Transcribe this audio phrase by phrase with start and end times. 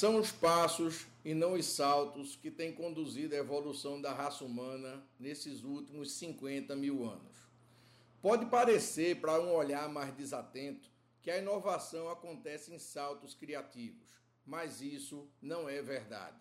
[0.00, 5.06] São os passos e não os saltos que têm conduzido a evolução da raça humana
[5.18, 7.36] nesses últimos 50 mil anos.
[8.22, 10.90] Pode parecer, para um olhar mais desatento,
[11.20, 14.08] que a inovação acontece em saltos criativos,
[14.46, 16.40] mas isso não é verdade.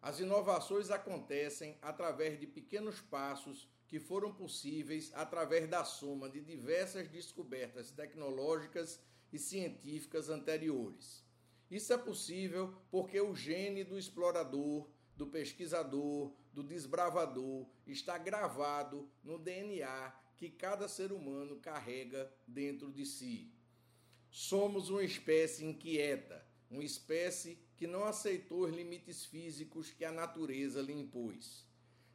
[0.00, 7.06] As inovações acontecem através de pequenos passos que foram possíveis através da soma de diversas
[7.06, 8.98] descobertas tecnológicas
[9.30, 11.22] e científicas anteriores.
[11.70, 19.38] Isso é possível porque o gene do explorador, do pesquisador, do desbravador está gravado no
[19.38, 23.52] DNA que cada ser humano carrega dentro de si.
[24.30, 30.82] Somos uma espécie inquieta, uma espécie que não aceitou os limites físicos que a natureza
[30.82, 31.68] lhe impôs.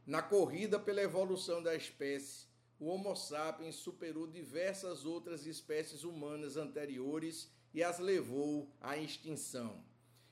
[0.06, 2.48] Na corrida pela evolução da espécie,
[2.80, 9.84] o Homo sapiens superou diversas outras espécies humanas anteriores e as levou à extinção.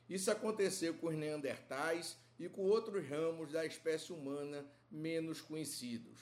[0.08, 6.18] Isso aconteceu com os neandertais e com outros ramos da espécie humana menos conhecidos.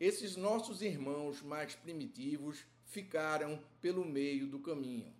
[0.00, 5.14] Esses nossos irmãos mais primitivos ficaram pelo meio do caminho.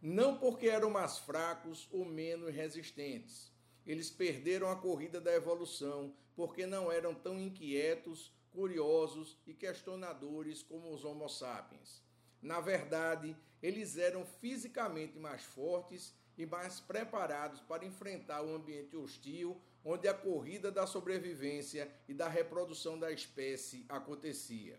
[0.00, 3.52] Não porque eram mais fracos ou menos resistentes.
[3.86, 10.94] Eles perderam a corrida da evolução porque não eram tão inquietos, curiosos e questionadores como
[10.94, 12.02] os Homo sapiens.
[12.42, 19.60] Na verdade, eles eram fisicamente mais fortes e mais preparados para enfrentar o ambiente hostil
[19.84, 24.78] onde a corrida da sobrevivência e da reprodução da espécie acontecia.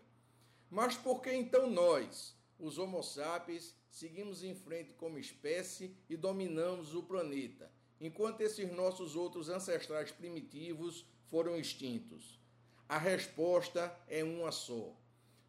[0.70, 6.94] Mas por que então nós, os Homo sapiens, seguimos em frente como espécie e dominamos
[6.94, 12.40] o planeta, enquanto esses nossos outros ancestrais primitivos foram extintos?
[12.88, 14.96] A resposta é uma só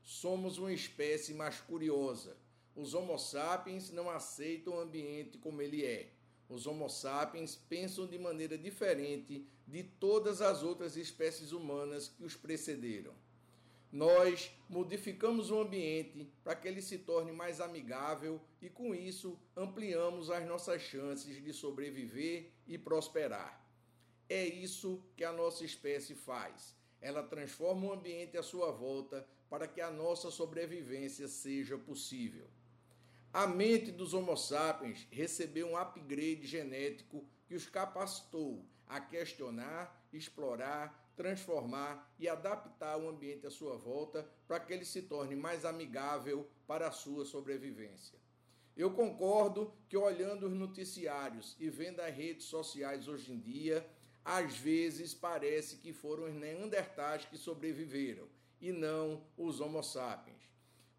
[0.03, 2.35] somos uma espécie mais curiosa.
[2.75, 6.09] Os Homo sapiens não aceitam o ambiente como ele é.
[6.49, 12.35] Os Homo sapiens pensam de maneira diferente de todas as outras espécies humanas que os
[12.35, 13.13] precederam.
[13.91, 20.31] Nós modificamos o ambiente para que ele se torne mais amigável e, com isso, ampliamos
[20.31, 23.63] as nossas chances de sobreviver e prosperar.
[24.27, 29.67] É isso que a nossa espécie faz ela transforma o ambiente à sua volta para
[29.67, 32.47] que a nossa sobrevivência seja possível.
[33.31, 41.13] A mente dos Homo sapiens recebeu um upgrade genético que os capacitou a questionar, explorar,
[41.15, 46.49] transformar e adaptar o ambiente à sua volta para que ele se torne mais amigável
[46.65, 48.17] para a sua sobrevivência.
[48.75, 53.87] Eu concordo que, olhando os noticiários e vendo as redes sociais hoje em dia,
[54.25, 58.27] às vezes parece que foram os neandertais que sobreviveram
[58.63, 60.41] e não os Homo sapiens,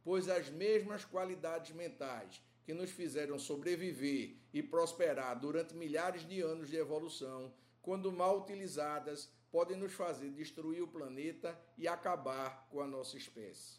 [0.05, 6.69] pois as mesmas qualidades mentais que nos fizeram sobreviver e prosperar durante milhares de anos
[6.69, 12.87] de evolução, quando mal utilizadas, podem nos fazer destruir o planeta e acabar com a
[12.87, 13.79] nossa espécie.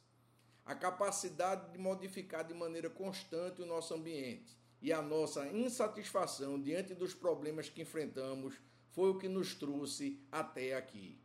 [0.66, 6.96] A capacidade de modificar de maneira constante o nosso ambiente e a nossa insatisfação diante
[6.96, 8.60] dos problemas que enfrentamos
[8.90, 11.24] foi o que nos trouxe até aqui.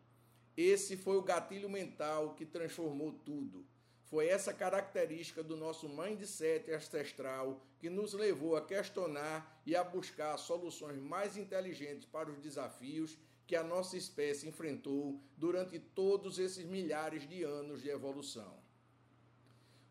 [0.57, 3.65] Esse foi o gatilho mental que transformou tudo.
[4.05, 10.37] Foi essa característica do nosso mindset ancestral que nos levou a questionar e a buscar
[10.37, 13.17] soluções mais inteligentes para os desafios
[13.47, 18.59] que a nossa espécie enfrentou durante todos esses milhares de anos de evolução.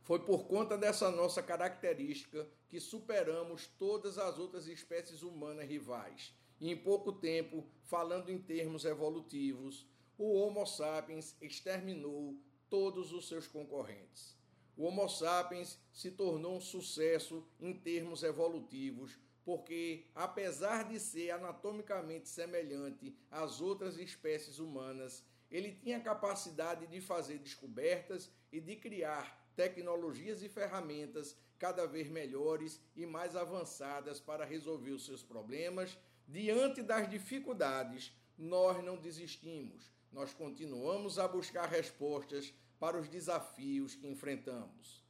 [0.03, 6.71] Foi por conta dessa nossa característica que superamos todas as outras espécies humanas rivais e
[6.71, 9.85] em pouco tempo, falando em termos evolutivos,
[10.19, 12.37] o Homo sapiens exterminou
[12.69, 14.37] todos os seus concorrentes.
[14.77, 22.29] O Homo sapiens se tornou um sucesso em termos evolutivos, porque, apesar de ser anatomicamente
[22.29, 30.43] semelhante às outras espécies humanas, ele tinha capacidade de fazer descobertas e de criar tecnologias
[30.43, 35.97] e ferramentas cada vez melhores e mais avançadas para resolver os seus problemas
[36.31, 44.07] Diante das dificuldades, nós não desistimos, nós continuamos a buscar respostas para os desafios que
[44.07, 45.03] enfrentamos.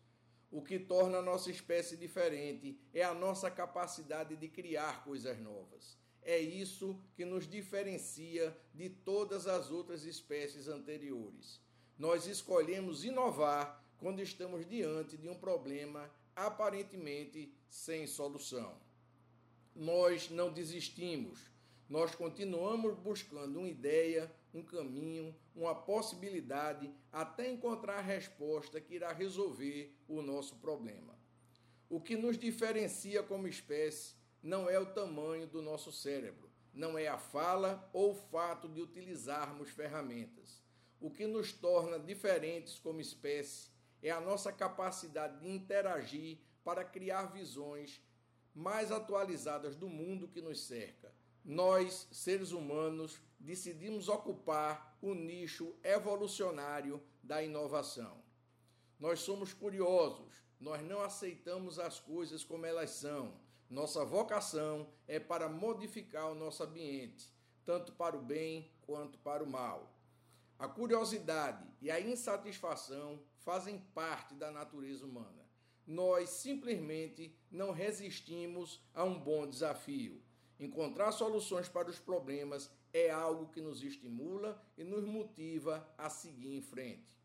[0.51, 5.97] O que torna a nossa espécie diferente é a nossa capacidade de criar coisas novas.
[6.21, 11.61] É isso que nos diferencia de todas as outras espécies anteriores.
[11.97, 18.77] Nós escolhemos inovar quando estamos diante de um problema aparentemente sem solução
[19.79, 21.39] nós não desistimos.
[21.89, 29.11] Nós continuamos buscando uma ideia, um caminho, uma possibilidade até encontrar a resposta que irá
[29.11, 31.17] resolver o nosso problema.
[31.89, 34.13] O que nos diferencia como espécie
[34.43, 38.79] não é o tamanho do nosso cérebro, não é a fala ou o fato de
[38.79, 40.61] utilizarmos ferramentas.
[41.01, 43.71] O que nos torna diferentes como espécie
[44.03, 47.99] é a nossa capacidade de interagir para criar visões
[48.53, 51.11] mais atualizadas do mundo que nos cerca.
[51.49, 58.21] Nós, seres humanos, decidimos ocupar o nicho evolucionário da inovação.
[58.99, 63.33] Nós somos curiosos, nós não aceitamos as coisas como elas são.
[63.67, 67.33] Nossa vocação é para modificar o nosso ambiente,
[67.65, 69.91] tanto para o bem quanto para o mal.
[70.59, 75.49] A curiosidade e a insatisfação fazem parte da natureza humana.
[75.87, 80.28] Nós simplesmente não resistimos a um bom desafio.
[80.59, 86.53] Encontrar soluções para os problemas é algo que nos estimula e nos motiva a seguir
[86.53, 87.17] em frente.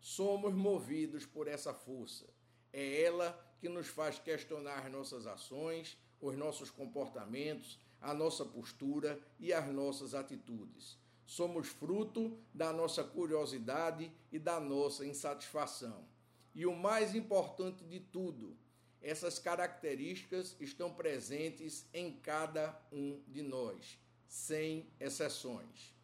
[0.00, 2.26] Somos movidos por essa força.
[2.72, 9.52] É ela que nos faz questionar nossas ações, os nossos comportamentos, a nossa postura e
[9.52, 10.98] as nossas atitudes.
[11.26, 16.08] Somos fruto da nossa curiosidade e da nossa insatisfação.
[16.54, 18.56] E o mais importante de tudo,
[19.02, 25.94] essas características estão presentes em cada um de nós, sem exceções.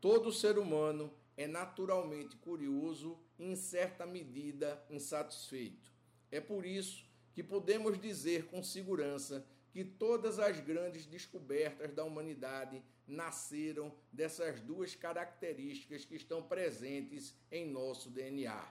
[0.00, 5.92] Todo ser humano é naturalmente curioso e, em certa medida, insatisfeito.
[6.30, 7.04] É por isso
[7.34, 14.94] que podemos dizer com segurança que todas as grandes descobertas da humanidade nasceram dessas duas
[14.94, 18.66] características que estão presentes em nosso DNA.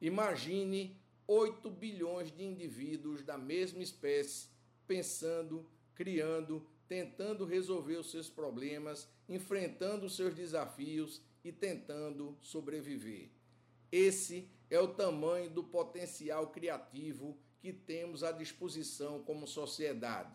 [0.00, 4.48] Imagine 8 bilhões de indivíduos da mesma espécie
[4.86, 13.30] pensando, criando, tentando resolver os seus problemas, enfrentando os seus desafios e tentando sobreviver.
[13.90, 20.34] Esse é o tamanho do potencial criativo que temos à disposição como sociedade.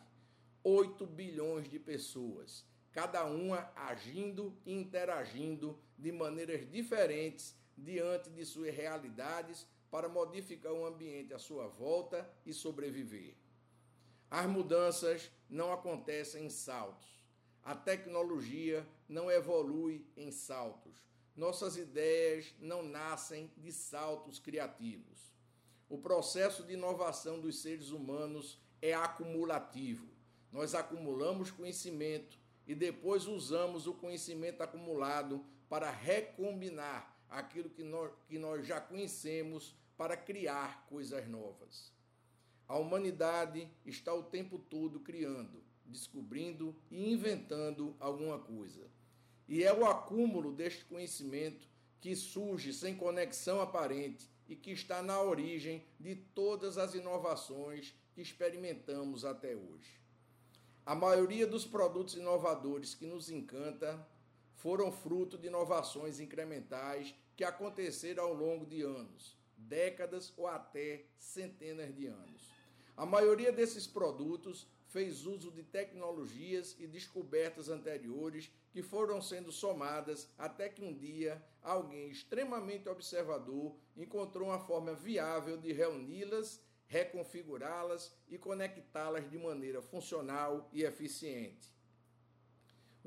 [0.63, 8.73] 8 bilhões de pessoas, cada uma agindo e interagindo de maneiras diferentes diante de suas
[8.73, 13.35] realidades para modificar o ambiente à sua volta e sobreviver.
[14.29, 17.07] As mudanças não acontecem em saltos.
[17.63, 20.95] A tecnologia não evolui em saltos.
[21.35, 25.33] Nossas ideias não nascem de saltos criativos.
[25.89, 30.07] O processo de inovação dos seres humanos é acumulativo.
[30.51, 38.37] Nós acumulamos conhecimento e depois usamos o conhecimento acumulado para recombinar aquilo que nós, que
[38.37, 41.91] nós já conhecemos para criar coisas novas.
[42.67, 48.89] A humanidade está o tempo todo criando, descobrindo e inventando alguma coisa.
[49.47, 51.67] E é o acúmulo deste conhecimento
[52.01, 58.21] que surge sem conexão aparente e que está na origem de todas as inovações que
[58.21, 59.97] experimentamos até hoje.
[60.85, 64.05] A maioria dos produtos inovadores que nos encanta
[64.57, 71.95] foram fruto de inovações incrementais que aconteceram ao longo de anos, décadas ou até centenas
[71.95, 72.51] de anos.
[72.95, 80.27] A maioria desses produtos fez uso de tecnologias e descobertas anteriores que foram sendo somadas
[80.37, 88.39] até que um dia alguém extremamente observador encontrou uma forma viável de reuni-las, reconfigurá-las e
[88.39, 91.76] conectá-las de maneira funcional e eficiente.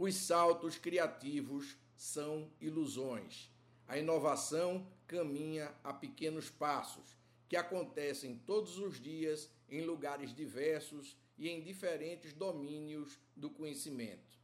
[0.02, 3.52] Os saltos criativos são ilusões.
[3.86, 11.50] A inovação caminha a pequenos passos que acontecem todos os dias em lugares diversos e
[11.50, 14.38] em diferentes domínios do conhecimento.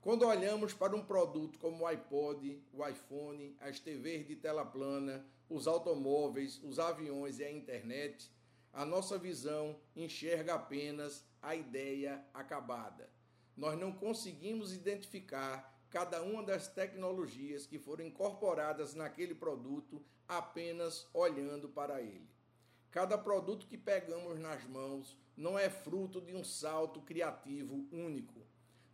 [0.00, 5.22] Quando olhamos para um produto como o iPod, o iPhone, as TVs de tela plana,
[5.50, 8.32] os automóveis, os aviões e a internet,
[8.72, 13.12] a nossa visão enxerga apenas a ideia acabada.
[13.56, 21.68] Nós não conseguimos identificar cada uma das tecnologias que foram incorporadas naquele produto apenas olhando
[21.68, 22.28] para ele.
[22.90, 28.44] Cada produto que pegamos nas mãos não é fruto de um salto criativo único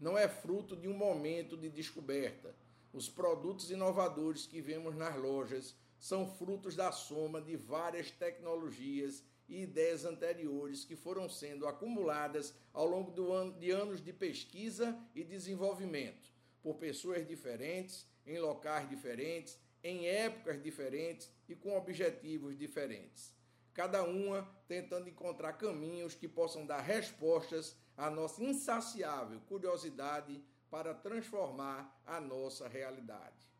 [0.00, 2.57] não é fruto de um momento de descoberta.
[2.90, 9.62] Os produtos inovadores que vemos nas lojas são frutos da soma de várias tecnologias e
[9.62, 13.12] ideias anteriores que foram sendo acumuladas ao longo
[13.59, 16.30] de anos de pesquisa e desenvolvimento
[16.62, 23.35] por pessoas diferentes, em locais diferentes, em épocas diferentes e com objetivos diferentes.
[23.75, 32.00] Cada uma tentando encontrar caminhos que possam dar respostas a nossa insaciável curiosidade para transformar
[32.07, 33.50] a nossa realidade.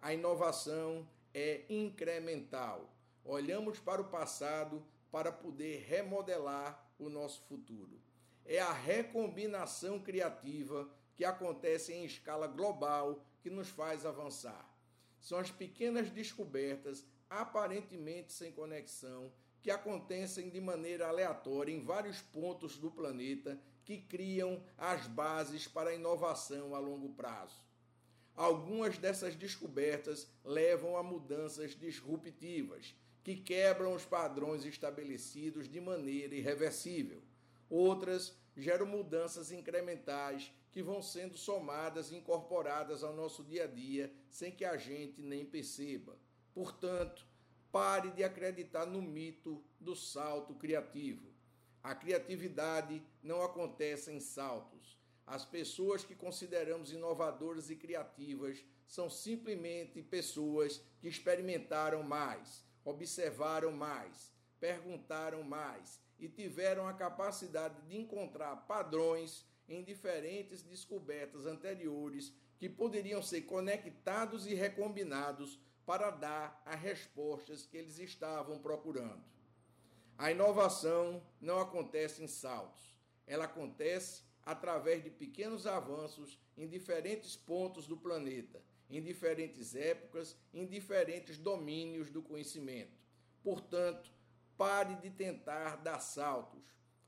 [0.00, 2.88] A inovação é incremental.
[3.24, 8.02] Olhamos para o passado para poder remodelar o nosso futuro.
[8.44, 14.68] É a recombinação criativa que acontecem em escala global que nos faz avançar.
[15.20, 19.30] São as pequenas descobertas, aparentemente sem conexão,
[19.62, 25.90] que acontecem de maneira aleatória em vários pontos do planeta que criam as bases para
[25.90, 27.64] a inovação a longo prazo.
[28.34, 37.22] Algumas dessas descobertas levam a mudanças disruptivas, que quebram os padrões estabelecidos de maneira irreversível.
[37.70, 44.12] Outras geram mudanças incrementais que vão sendo somadas e incorporadas ao nosso dia a dia
[44.28, 46.18] sem que a gente nem perceba.
[46.52, 47.26] Portanto,
[47.72, 51.32] pare de acreditar no mito do salto criativo.
[51.82, 54.98] A criatividade não acontece em saltos.
[55.26, 64.32] As pessoas que consideramos inovadoras e criativas são simplesmente pessoas que experimentaram mais, observaram mais,
[64.60, 73.22] perguntaram mais e tiveram a capacidade de encontrar padrões em diferentes descobertas anteriores que poderiam
[73.22, 79.24] ser conectados e recombinados para dar as respostas que eles estavam procurando.
[80.16, 82.94] A inovação não acontece em saltos,
[83.26, 90.66] ela acontece através de pequenos avanços em diferentes pontos do planeta em diferentes épocas, em
[90.66, 92.98] diferentes domínios do conhecimento.
[93.42, 94.10] Portanto,
[94.56, 96.62] pare de tentar dar saltos.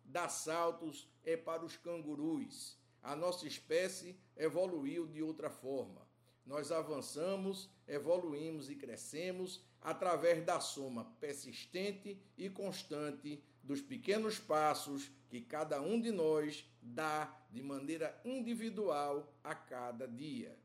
[0.05, 2.79] Dar saltos é para os cangurus.
[3.03, 6.07] A nossa espécie evoluiu de outra forma.
[6.45, 15.41] Nós avançamos, evoluímos e crescemos através da soma persistente e constante dos pequenos passos que
[15.41, 20.57] cada um de nós dá de maneira individual a cada dia.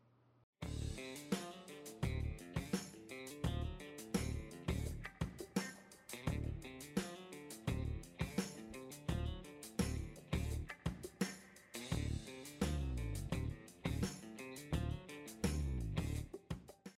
[1.02, 1.71] Música